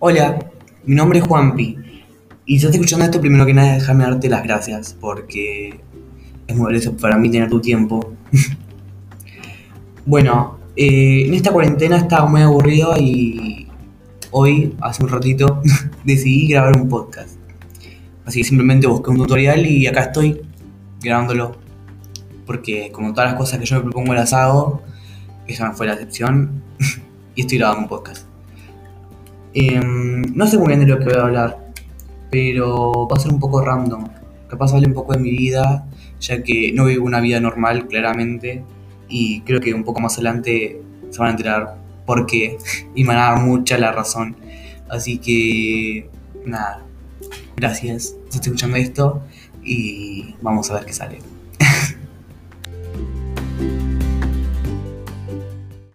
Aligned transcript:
Hola, 0.00 0.38
mi 0.84 0.94
nombre 0.94 1.18
es 1.18 1.26
Juanpi. 1.26 1.76
Y 2.46 2.52
si 2.52 2.66
estás 2.66 2.74
escuchando 2.76 3.04
esto, 3.04 3.20
primero 3.20 3.44
que 3.44 3.52
nada, 3.52 3.72
déjame 3.74 4.04
darte 4.04 4.28
las 4.28 4.44
gracias 4.44 4.96
porque 5.00 5.80
es 6.46 6.56
muy 6.56 6.66
valioso 6.66 6.96
para 6.96 7.18
mí 7.18 7.28
tener 7.28 7.50
tu 7.50 7.60
tiempo. 7.60 8.14
bueno, 10.06 10.60
eh, 10.76 11.26
en 11.26 11.34
esta 11.34 11.50
cuarentena 11.50 11.96
estaba 11.96 12.26
muy 12.26 12.42
aburrido 12.42 12.94
y 12.96 13.66
hoy, 14.30 14.76
hace 14.80 15.02
un 15.02 15.08
ratito, 15.08 15.62
decidí 16.04 16.46
grabar 16.46 16.76
un 16.80 16.88
podcast. 16.88 17.36
Así 18.24 18.42
que 18.42 18.44
simplemente 18.44 18.86
busqué 18.86 19.10
un 19.10 19.16
tutorial 19.16 19.66
y 19.66 19.88
acá 19.88 20.02
estoy 20.02 20.42
grabándolo. 21.00 21.56
Porque 22.46 22.92
como 22.92 23.12
todas 23.14 23.32
las 23.32 23.38
cosas 23.38 23.58
que 23.58 23.66
yo 23.66 23.74
me 23.74 23.82
propongo 23.82 24.14
las 24.14 24.32
hago, 24.32 24.80
esa 25.48 25.66
no 25.66 25.74
fue 25.74 25.88
la 25.88 25.94
excepción 25.94 26.62
y 27.34 27.40
estoy 27.40 27.58
grabando 27.58 27.82
un 27.82 27.88
podcast. 27.88 28.17
Em, 29.54 30.22
no 30.34 30.46
sé 30.46 30.58
muy 30.58 30.68
bien 30.68 30.80
de 30.80 30.86
lo 30.86 30.98
que 30.98 31.06
voy 31.06 31.14
a 31.14 31.22
hablar, 31.22 31.72
pero 32.30 33.08
va 33.08 33.16
a 33.16 33.20
ser 33.20 33.32
un 33.32 33.40
poco 33.40 33.60
random. 33.62 34.04
Capaz 34.48 34.72
hable 34.72 34.86
un 34.86 34.94
poco 34.94 35.12
de 35.14 35.20
mi 35.20 35.30
vida, 35.30 35.86
ya 36.20 36.42
que 36.42 36.72
no 36.72 36.86
vivo 36.86 37.06
una 37.06 37.20
vida 37.20 37.40
normal, 37.40 37.86
claramente, 37.88 38.64
y 39.08 39.40
creo 39.42 39.60
que 39.60 39.74
un 39.74 39.84
poco 39.84 40.00
más 40.00 40.14
adelante 40.14 40.82
se 41.10 41.18
van 41.18 41.28
a 41.28 41.30
enterar 41.32 41.76
por 42.06 42.26
qué, 42.26 42.58
y 42.94 43.02
me 43.04 43.08
van 43.08 43.18
a 43.18 43.30
dar 43.30 43.40
mucha 43.40 43.78
la 43.78 43.92
razón. 43.92 44.36
Así 44.88 45.18
que, 45.18 46.08
nada, 46.46 46.84
gracias 47.56 48.16
estoy 48.24 48.40
escuchando 48.40 48.76
esto, 48.76 49.22
y 49.64 50.34
vamos 50.42 50.70
a 50.70 50.74
ver 50.74 50.84
qué 50.86 50.92
sale. 50.92 51.37